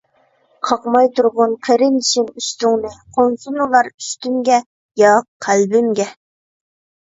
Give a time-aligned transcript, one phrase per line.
[0.69, 4.61] قاقماي تۇرغىن قېرىندىشىم ئۈستۈڭنى، قونسۇن ئۇلار ئۈستۈمگە،
[5.07, 6.13] ياق قەلبىمگە.